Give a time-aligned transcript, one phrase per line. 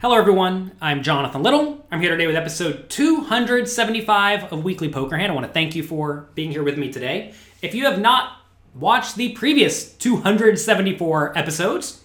[0.00, 0.72] Hello, everyone.
[0.80, 1.86] I'm Jonathan Little.
[1.90, 5.30] I'm here today with episode 275 of Weekly Poker Hand.
[5.30, 7.34] I want to thank you for being here with me today.
[7.60, 8.38] If you have not
[8.74, 12.02] watched the previous 274 episodes,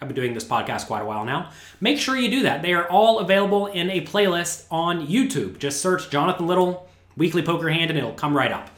[0.00, 1.50] I've been doing this podcast quite a while now.
[1.80, 2.62] Make sure you do that.
[2.62, 5.58] They are all available in a playlist on YouTube.
[5.58, 8.70] Just search Jonathan Little Weekly Poker Hand and it'll come right up.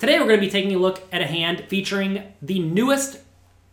[0.00, 3.20] Today we're going to be taking a look at a hand featuring the newest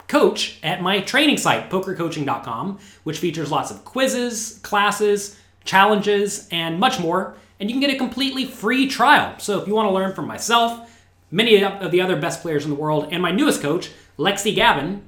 [0.07, 6.99] coach at my training site, pokercoaching.com, which features lots of quizzes, classes, challenges, and much
[6.99, 7.35] more.
[7.59, 9.37] And you can get a completely free trial.
[9.39, 12.69] So if you want to learn from myself, many of the other best players in
[12.69, 15.03] the world, and my newest coach, Lexy Gavin,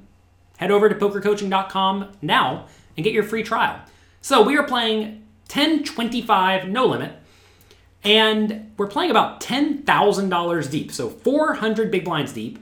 [0.58, 3.80] head over to pokercoaching.com now and get your free trial.
[4.20, 7.12] So we are playing 1025 no limit,
[8.04, 12.58] and we're playing about $10,000 deep, so 400 big blinds deep.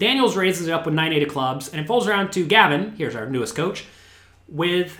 [0.00, 2.94] Daniels raises it up with 9 8 of clubs, and it falls around to Gavin,
[2.96, 3.84] here's our newest coach,
[4.48, 4.98] with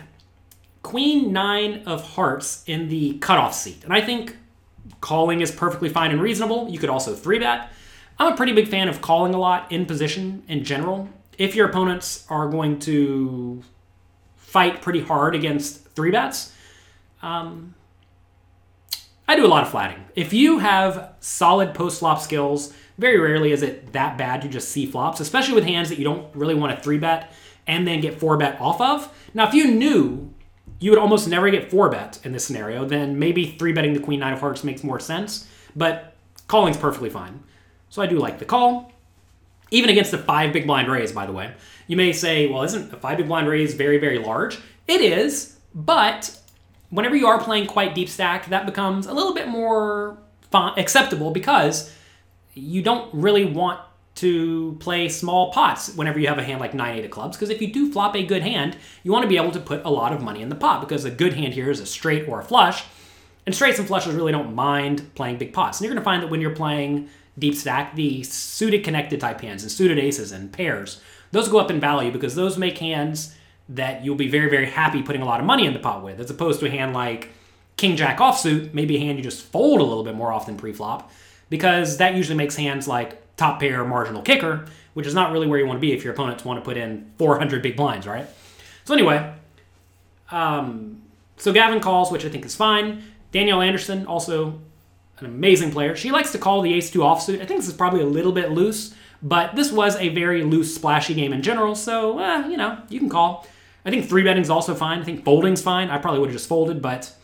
[0.83, 3.83] Queen 9 of hearts in the cutoff seat.
[3.83, 4.37] And I think
[5.01, 6.69] calling is perfectly fine and reasonable.
[6.69, 7.71] You could also 3 bet.
[8.19, 11.09] I'm a pretty big fan of calling a lot in position in general.
[11.39, 13.63] If your opponents are going to
[14.37, 16.53] fight pretty hard against 3 bets,
[17.23, 17.75] um,
[19.27, 20.05] I do a lot of flatting.
[20.15, 24.69] If you have solid post flop skills, very rarely is it that bad to just
[24.69, 27.33] see flops, especially with hands that you don't really want to three bet
[27.67, 29.13] and then get four bet off of.
[29.33, 30.33] Now, if you knew
[30.81, 34.01] you would almost never get four bet in this scenario, then maybe three betting the
[34.01, 35.49] queen nine of hearts makes more sense.
[35.75, 36.15] But
[36.47, 37.43] calling's perfectly fine.
[37.89, 38.93] So I do like the call.
[39.71, 41.53] Even against a five big blind raise, by the way.
[41.87, 44.59] You may say, well, isn't a five big blind raise very, very large?
[44.87, 46.39] It is, but
[46.91, 50.19] whenever you are playing quite deep stacked, that becomes a little bit more
[50.53, 51.95] acceptable because
[52.55, 53.81] you don't really want
[54.17, 57.49] to play small pots whenever you have a hand like 9 8 of clubs because
[57.49, 59.91] if you do flop a good hand you want to be able to put a
[59.91, 62.41] lot of money in the pot because a good hand here is a straight or
[62.41, 62.85] a flush
[63.47, 66.23] and straights and flushes really don't mind playing big pots and you're going to find
[66.23, 67.09] that when you're playing
[67.39, 71.01] deep stack the suited connected type hands and suited aces and pairs
[71.31, 73.35] those go up in value because those make hands
[73.69, 76.19] that you'll be very very happy putting a lot of money in the pot with
[76.19, 77.31] as opposed to a hand like
[77.77, 81.11] king jack offsuit maybe a hand you just fold a little bit more often pre-flop
[81.51, 85.59] because that usually makes hands like top pair marginal kicker, which is not really where
[85.59, 88.27] you want to be if your opponents want to put in 400 big blinds, right?
[88.85, 89.35] So anyway,
[90.31, 91.03] um,
[91.37, 93.03] so Gavin calls, which I think is fine.
[93.33, 94.61] Danielle Anderson, also
[95.19, 95.95] an amazing player.
[95.95, 97.41] She likes to call the ace two offsuit.
[97.41, 100.75] I think this is probably a little bit loose, but this was a very loose,
[100.75, 101.75] splashy game in general.
[101.75, 103.47] So eh, you know, you can call.
[103.85, 105.01] I think three betting's also fine.
[105.01, 105.89] I think folding's fine.
[105.89, 107.15] I probably would have just folded, but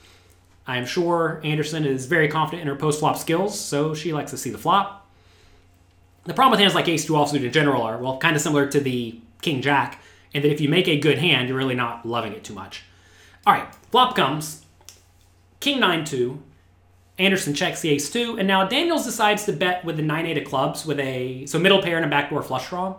[0.66, 4.32] I am sure Anderson is very confident in her post flop skills, so she likes
[4.32, 5.08] to see the flop.
[6.24, 8.66] The problem with hands like ace two offsuit in general are, well, kind of similar
[8.66, 12.04] to the king jack, in that if you make a good hand, you're really not
[12.04, 12.82] loving it too much.
[13.46, 14.64] All right, flop comes.
[15.60, 16.42] King 9 2.
[17.18, 20.38] Anderson checks the ace 2, and now Daniels decides to bet with the 9 8
[20.38, 22.98] of clubs with a so middle pair and a backdoor flush draw.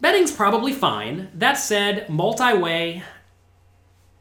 [0.00, 1.28] Betting's probably fine.
[1.34, 3.02] That said, multi way,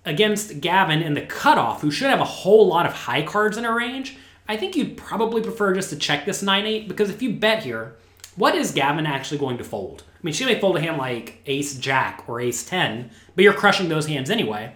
[0.06, 3.64] against Gavin in the cutoff, who should have a whole lot of high cards in
[3.64, 4.18] her range,
[4.48, 7.64] I think you'd probably prefer just to check this 9 8 because if you bet
[7.64, 7.96] here,
[8.36, 10.04] what is Gavin actually going to fold?
[10.14, 13.54] I mean, she may fold a hand like ace jack or ace 10, but you're
[13.54, 14.74] crushing those hands anyway.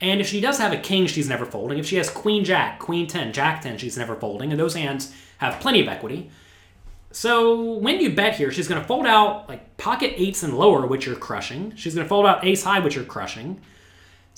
[0.00, 1.78] And if she does have a king, she's never folding.
[1.78, 4.50] If she has queen jack, queen 10, jack 10, she's never folding.
[4.50, 6.30] And those hands have plenty of equity.
[7.12, 10.86] So when you bet here, she's going to fold out like pocket eights and lower,
[10.86, 11.74] which you're crushing.
[11.76, 13.60] She's going to fold out ace high, which you're crushing.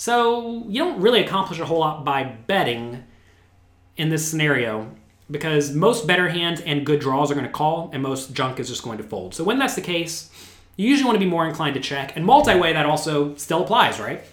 [0.02, 3.04] So you don't really accomplish a whole lot by betting
[3.96, 4.90] in this scenario
[5.30, 8.66] because most better hands and good draws are going to call and most junk is
[8.68, 9.32] just going to fold.
[9.32, 10.28] So when that's the case,
[10.74, 12.16] you usually want to be more inclined to check.
[12.16, 14.24] And multi-way that also still applies, right?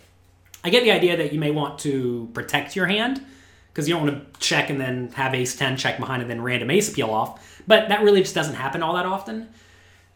[0.64, 3.24] I get the idea that you may want to protect your hand
[3.72, 6.42] because you don't want to check and then have ace 10 check behind and then
[6.42, 7.62] random ace peel off.
[7.68, 9.50] But that really just doesn't happen all that often.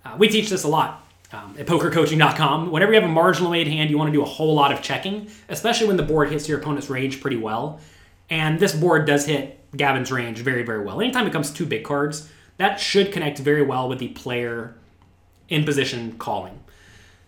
[0.04, 2.72] Uh, we teach this a lot um, at pokercoaching.com.
[2.72, 4.82] Whenever you have a marginal made hand, you want to do a whole lot of
[4.82, 7.80] checking, especially when the board hits your opponent's range pretty well.
[8.30, 11.02] And this board does hit Gavin's range very, very well.
[11.02, 14.76] Anytime it comes two big cards, that should connect very well with the player
[15.50, 16.60] in position calling.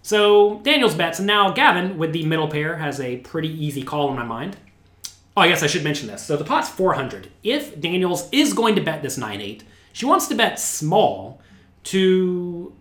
[0.03, 4.09] So Daniels bets, and now Gavin with the middle pair has a pretty easy call
[4.09, 4.55] in my mind.
[5.35, 6.23] Oh, I guess I should mention this.
[6.23, 7.29] So the pot's 400.
[7.43, 11.41] If Daniels is going to bet this 9 8, she wants to bet small
[11.85, 12.73] to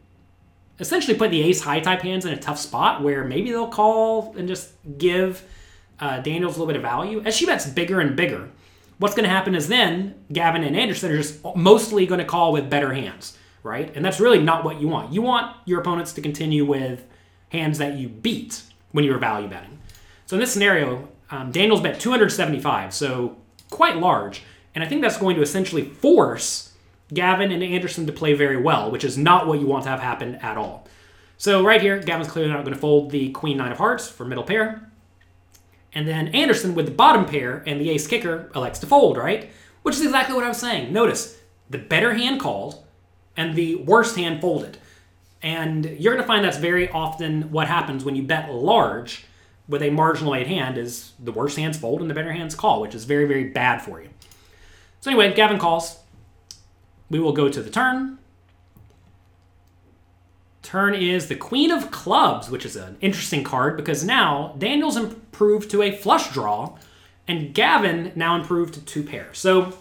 [0.79, 4.35] essentially put the ace high type hands in a tough spot where maybe they'll call
[4.37, 5.45] and just give
[6.01, 7.23] uh, Daniels a little bit of value.
[7.25, 8.51] As she bets bigger and bigger,
[8.99, 12.53] what's going to happen is then Gavin and Anderson are just mostly going to call
[12.53, 13.95] with better hands, right?
[13.95, 15.13] And that's really not what you want.
[15.13, 17.05] You want your opponents to continue with
[17.51, 18.63] hands that you beat
[18.93, 19.79] when you're value betting.
[20.27, 23.37] So in this scenario, um, Daniels bet 275, so
[23.71, 24.43] quite large.
[24.75, 26.74] And I think that's going to essentially force
[27.13, 30.01] Gavin and Anderson to play very well, which is not what you want to have
[30.01, 30.89] happen at all.
[31.37, 34.25] So right here, Gavin's clearly not going to fold the Queen Nine of Hearts for
[34.25, 34.91] middle pair.
[35.93, 39.51] And then Anderson with the bottom pair and the ace kicker elects to fold, right?
[39.83, 40.93] Which is exactly what I was saying.
[40.93, 41.39] Notice
[41.71, 42.85] the better hand called
[43.37, 44.79] and the worst hand folded.
[45.43, 49.27] And you're going to find that's very often what happens when you bet large
[49.69, 52.81] with a marginal made hand is the worst hands fold and the better hands call,
[52.81, 54.09] which is very, very bad for you.
[55.01, 55.99] So anyway, Gavin calls.
[57.11, 58.19] We will go to the turn.
[60.63, 65.71] Turn is the Queen of Clubs, which is an interesting card because now Daniel's improved
[65.71, 66.79] to a flush draw,
[67.29, 69.39] and Gavin now improved to two pairs.
[69.39, 69.77] So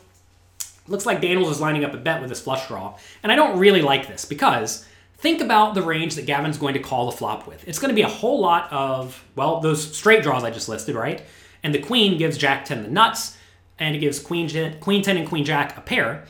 [0.88, 3.58] looks like Daniels is lining up a bet with his flush draw, and I don't
[3.58, 4.86] really like this because
[5.18, 7.66] think about the range that Gavin's going to call the flop with.
[7.66, 10.96] It's going to be a whole lot of well, those straight draws I just listed,
[10.96, 11.24] right?
[11.64, 13.38] And the Queen gives Jack ten the nuts,
[13.80, 14.50] and it gives Queen
[14.81, 16.25] Queen ten and Queen Jack a pair.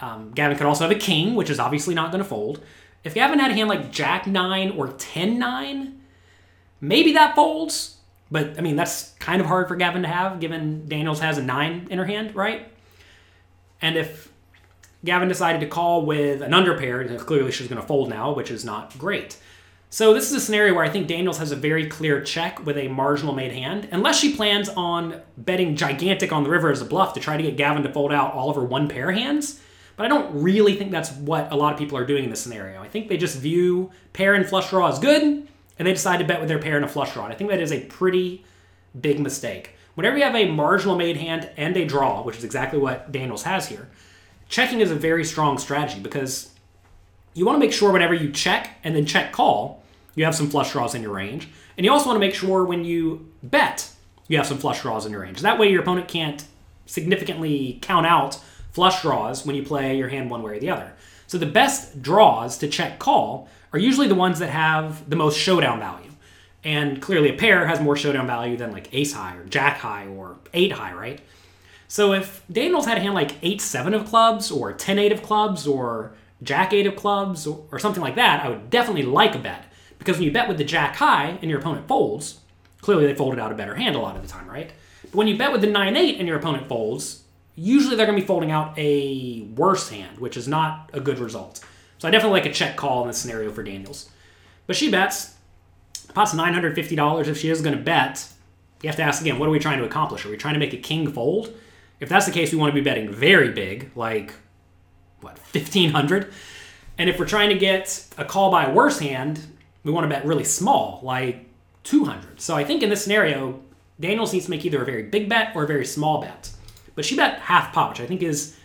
[0.00, 2.60] Um, Gavin could also have a king, which is obviously not going to fold.
[3.04, 6.00] If Gavin had a hand like Jack 9 or 10 9,
[6.80, 7.98] maybe that folds.
[8.30, 11.42] But I mean, that's kind of hard for Gavin to have, given Daniels has a
[11.42, 12.68] 9 in her hand, right?
[13.80, 14.32] And if
[15.04, 18.64] Gavin decided to call with an underpair, clearly she's going to fold now, which is
[18.64, 19.36] not great.
[19.90, 22.76] So this is a scenario where I think Daniels has a very clear check with
[22.76, 26.84] a marginal made hand, unless she plans on betting gigantic on the river as a
[26.84, 29.60] bluff to try to get Gavin to fold out all of her one pair hands.
[29.96, 32.40] But I don't really think that's what a lot of people are doing in this
[32.40, 32.82] scenario.
[32.82, 36.24] I think they just view pair and flush draw as good, and they decide to
[36.24, 37.24] bet with their pair and a flush draw.
[37.24, 38.44] And I think that is a pretty
[39.00, 39.76] big mistake.
[39.94, 43.44] Whenever you have a marginal made hand and a draw, which is exactly what Daniels
[43.44, 43.88] has here,
[44.48, 46.50] checking is a very strong strategy because
[47.34, 49.82] you want to make sure whenever you check and then check call,
[50.14, 51.48] you have some flush draws in your range.
[51.76, 53.90] And you also want to make sure when you bet,
[54.28, 55.40] you have some flush draws in your range.
[55.40, 56.44] That way your opponent can't
[56.86, 58.38] significantly count out
[58.74, 60.92] flush draws when you play your hand one way or the other.
[61.26, 65.38] So the best draws to check call are usually the ones that have the most
[65.38, 66.10] showdown value.
[66.62, 70.06] And clearly a pair has more showdown value than like ace high or jack high
[70.06, 71.20] or eight high, right?
[71.88, 75.22] So if Daniels had a hand like eight seven of clubs or ten eight of
[75.22, 79.34] clubs or jack eight of clubs or, or something like that, I would definitely like
[79.34, 79.64] a bet.
[79.98, 82.40] Because when you bet with the jack high and your opponent folds,
[82.80, 84.70] clearly they folded out a better hand a lot of the time, right?
[85.02, 87.23] But when you bet with the 9 8 and your opponent folds,
[87.56, 91.18] usually they're going to be folding out a worse hand, which is not a good
[91.18, 91.64] result.
[91.98, 94.10] So I definitely like a check call in this scenario for Daniels.
[94.66, 95.34] But she bets.
[96.14, 98.28] Pot's $950 if she is going to bet.
[98.82, 100.26] You have to ask again, what are we trying to accomplish?
[100.26, 101.54] Are we trying to make a king fold?
[102.00, 104.34] If that's the case, we want to be betting very big, like,
[105.20, 106.32] what, 1500
[106.98, 109.40] And if we're trying to get a call by a worse hand,
[109.84, 111.46] we want to bet really small, like
[111.84, 113.60] 200 So I think in this scenario,
[113.98, 116.50] Daniels needs to make either a very big bet or a very small bet.
[116.94, 118.56] But she bet half pot, which I think is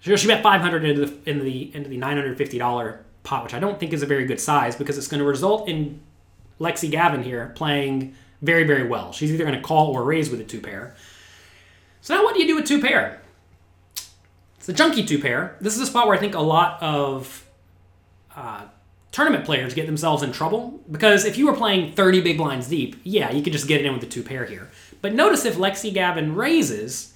[0.00, 3.78] she bet 500 into the into the into the 950 dollar pot, which I don't
[3.78, 6.00] think is a very good size because it's going to result in
[6.58, 9.12] Lexy Gavin here playing very very well.
[9.12, 10.94] She's either going to call or raise with a two pair.
[12.00, 13.22] So now what do you do with two pair?
[14.58, 15.56] It's a junky two pair.
[15.60, 17.46] This is a spot where I think a lot of
[18.34, 18.64] uh,
[19.12, 22.96] tournament players get themselves in trouble because if you were playing 30 big blinds deep,
[23.04, 24.70] yeah, you could just get it in with the two pair here.
[25.00, 27.11] But notice if Lexy Gavin raises,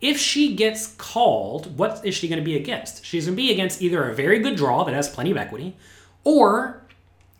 [0.00, 3.04] if she gets called, what is she going to be against?
[3.04, 5.76] She's going to be against either a very good draw that has plenty of equity,
[6.24, 6.82] or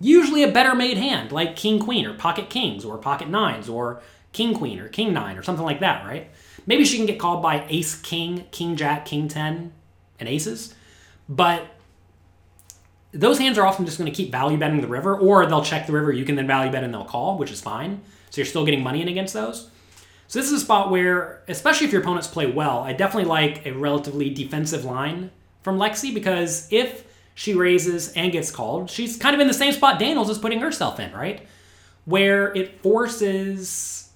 [0.01, 4.01] usually a better made hand like King Queen or Pocket Kings or Pocket Nines or
[4.33, 6.31] King Queen or King Nine or something like that, right?
[6.67, 9.73] Maybe she can get called by Ace King, King Jack, King Ten,
[10.19, 10.75] and Aces,
[11.29, 11.67] but
[13.13, 15.87] those hands are often just going to keep value betting the river, or they'll check
[15.87, 16.11] the river.
[16.11, 18.01] You can then value bet and they'll call, which is fine.
[18.31, 19.71] So you're still getting money in against those.
[20.35, 23.65] So this is a spot where, especially if your opponents play well, I definitely like
[23.67, 25.31] a relatively defensive line
[25.63, 27.05] from Lexy because if
[27.37, 30.59] she raises and gets called, she's kind of in the same spot Daniels is putting
[30.59, 31.47] herself in, right?
[32.05, 34.11] Where it forces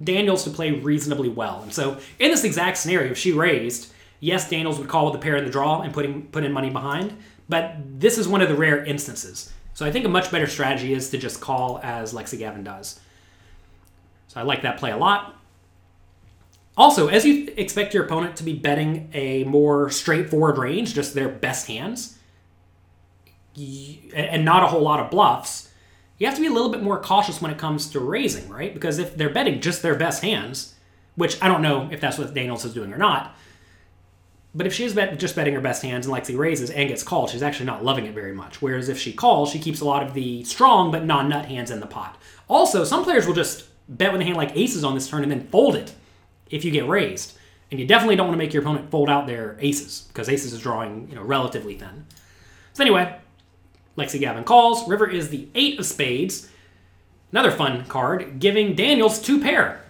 [0.00, 1.62] Daniels to play reasonably well.
[1.64, 5.18] And so in this exact scenario, if she raised, yes, Daniels would call with the
[5.18, 7.16] pair in the draw and putting put in money behind,
[7.48, 9.52] but this is one of the rare instances.
[9.74, 13.00] So I think a much better strategy is to just call as Lexy Gavin does.
[14.28, 15.38] So I like that play a lot.
[16.80, 21.28] Also, as you expect your opponent to be betting a more straightforward range, just their
[21.28, 22.16] best hands,
[24.14, 25.70] and not a whole lot of bluffs,
[26.16, 28.72] you have to be a little bit more cautious when it comes to raising, right?
[28.72, 30.74] Because if they're betting just their best hands,
[31.16, 33.36] which I don't know if that's what Daniels is doing or not,
[34.54, 37.30] But if she's bet, just betting her best hands and Lexy raises and gets called,
[37.30, 38.60] she's actually not loving it very much.
[38.60, 41.70] Whereas if she calls, she keeps a lot of the strong but non nut hands
[41.70, 42.16] in the pot.
[42.48, 45.30] Also, some players will just bet with a hand like aces on this turn and
[45.30, 45.92] then fold it
[46.50, 47.36] if you get raised.
[47.70, 50.52] And you definitely don't want to make your opponent fold out their aces because aces
[50.52, 52.04] is drawing you know relatively thin.
[52.72, 53.16] So anyway,
[53.96, 54.88] Lexy Gavin calls.
[54.88, 56.48] River is the eight of spades.
[57.32, 59.82] Another fun card, giving Daniels two pair.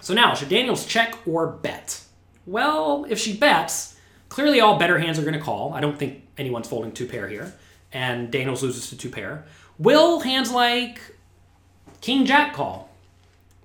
[0.00, 2.02] So now, should Daniels check or bet?
[2.44, 3.96] Well, if she bets,
[4.28, 5.72] clearly all better hands are going to call.
[5.72, 7.54] I don't think anyone's folding two pair here.
[7.92, 9.44] And Daniels loses to two pair.
[9.78, 11.00] Will hands like
[12.00, 12.90] King Jack call?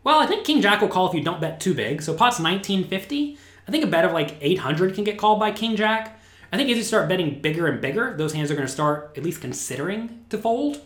[0.04, 2.02] Well, I think King Jack will call if you don't bet too big.
[2.02, 3.38] So pot's 1950.
[3.68, 6.20] I think a bet of like 800 can get called by King Jack.
[6.52, 9.14] I think as you start betting bigger and bigger, those hands are going to start
[9.18, 10.82] at least considering to fold.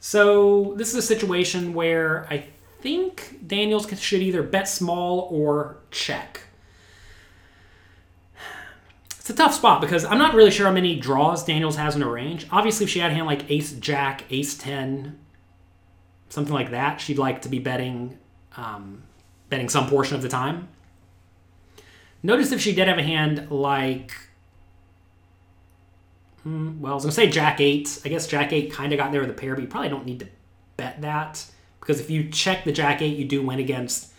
[0.00, 2.46] So this is a situation where I
[2.80, 6.40] think Daniels should either bet small or check.
[9.18, 12.02] It's a tough spot because I'm not really sure how many draws Daniels has in
[12.02, 12.46] her range.
[12.50, 15.18] Obviously, if she had a hand like Ace Jack, Ace 10,
[16.34, 18.18] something like that, she'd like to be betting
[18.56, 19.02] um,
[19.48, 20.68] betting some portion of the time.
[22.22, 24.12] Notice if she did have a hand like,
[26.42, 28.00] hmm, well, I was to say Jack 8.
[28.04, 30.06] I guess Jack 8 kind of got there with a pair, but you probably don't
[30.06, 30.28] need to
[30.76, 31.44] bet that.
[31.80, 34.12] Because if you check the Jack 8, you do win against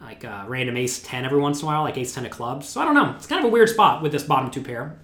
[0.00, 2.68] like uh, random Ace 10 every once in a while, like Ace 10 of clubs.
[2.68, 3.14] So I don't know.
[3.16, 4.98] It's kind of a weird spot with this bottom two pair.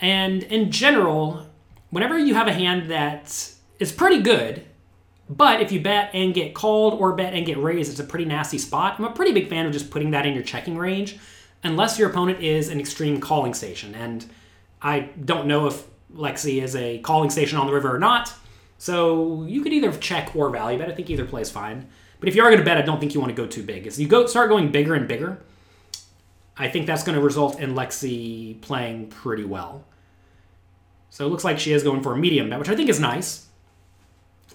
[0.00, 1.46] And in general,
[1.90, 4.65] whenever you have a hand that is pretty good,
[5.28, 8.24] but if you bet and get called or bet and get raised, it's a pretty
[8.24, 8.96] nasty spot.
[8.98, 11.18] I'm a pretty big fan of just putting that in your checking range,
[11.64, 13.94] unless your opponent is an extreme calling station.
[13.94, 14.24] And
[14.80, 18.32] I don't know if Lexy is a calling station on the river or not.
[18.78, 20.88] So you could either check or value bet.
[20.88, 21.88] I think either play is fine.
[22.20, 23.62] But if you are going to bet, I don't think you want to go too
[23.62, 23.86] big.
[23.86, 25.38] As you go start going bigger and bigger,
[26.56, 29.84] I think that's going to result in Lexy playing pretty well.
[31.10, 33.00] So it looks like she is going for a medium bet, which I think is
[33.00, 33.45] nice.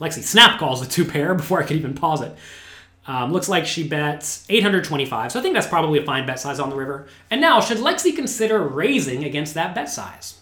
[0.01, 2.35] Lexy snap calls the two pair before I could even pause it.
[3.07, 6.59] Um, looks like she bets 825, so I think that's probably a fine bet size
[6.59, 7.07] on the river.
[7.31, 10.39] And now, should Lexy consider raising against that bet size?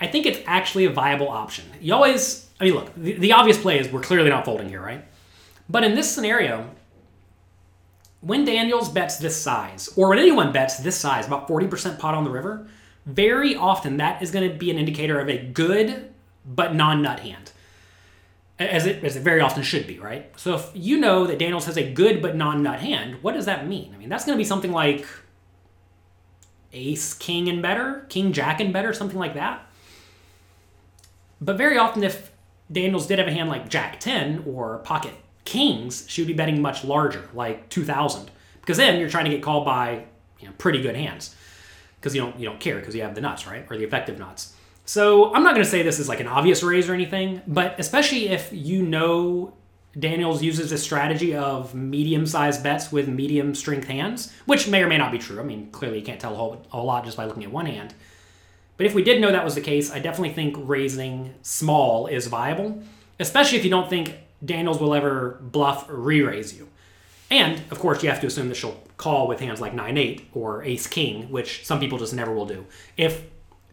[0.00, 1.64] I think it's actually a viable option.
[1.80, 4.80] You always, I mean, look, the, the obvious play is we're clearly not folding here,
[4.80, 5.04] right?
[5.68, 6.70] But in this scenario,
[8.20, 12.24] when Daniels bets this size, or when anyone bets this size, about 40% pot on
[12.24, 12.66] the river,
[13.04, 16.10] very often that is going to be an indicator of a good
[16.46, 17.52] but non nut hand.
[18.58, 20.30] As it, as it very often should be, right?
[20.38, 23.46] So if you know that Daniels has a good but non nut hand, what does
[23.46, 23.92] that mean?
[23.92, 25.06] I mean, that's going to be something like
[26.72, 29.66] ace, king, and better, king, jack, and better, something like that.
[31.40, 32.30] But very often, if
[32.70, 36.62] Daniels did have a hand like jack 10 or pocket kings, she would be betting
[36.62, 38.30] much larger, like 2,000.
[38.60, 40.04] Because then you're trying to get called by
[40.40, 41.34] you know, pretty good hands.
[42.00, 43.66] Because you don't, you don't care because you have the nuts, right?
[43.70, 44.54] Or the effective nuts.
[44.84, 47.78] So I'm not going to say this is like an obvious raise or anything, but
[47.78, 49.54] especially if you know
[49.98, 54.88] Daniels uses a strategy of medium sized bets with medium strength hands, which may or
[54.88, 55.40] may not be true.
[55.40, 57.52] I mean, clearly you can't tell a whole, a whole lot just by looking at
[57.52, 57.94] one hand.
[58.76, 62.26] But if we did know that was the case, I definitely think raising small is
[62.26, 62.82] viable,
[63.20, 66.68] especially if you don't think Daniels will ever bluff re raise you.
[67.30, 70.30] And, of course, you have to assume that she'll call with hands like 9 8
[70.34, 72.66] or Ace King, which some people just never will do.
[72.96, 73.22] If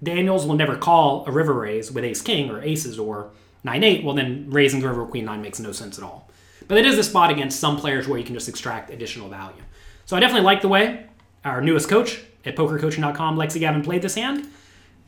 [0.03, 3.31] Daniels will never call a river raise with ace king or aces or
[3.63, 6.29] 9 8, well, then raising the river queen 9 makes no sense at all.
[6.67, 9.61] But it is a spot against some players where you can just extract additional value.
[10.05, 11.05] So I definitely like the way
[11.45, 14.47] our newest coach at pokercoaching.com, Lexy Gavin, played this hand,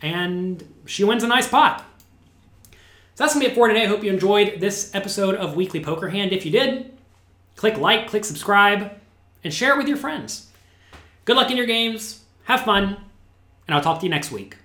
[0.01, 1.83] and she wins a nice pot.
[3.15, 3.83] So that's going to be it for today.
[3.83, 6.31] I hope you enjoyed this episode of Weekly Poker Hand.
[6.31, 6.91] If you did,
[7.55, 8.91] click like, click subscribe,
[9.43, 10.47] and share it with your friends.
[11.25, 12.97] Good luck in your games, have fun,
[13.67, 14.57] and I'll talk to you next week.